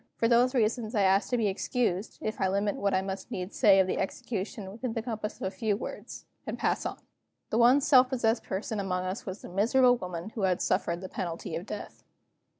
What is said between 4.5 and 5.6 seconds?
within the compass of a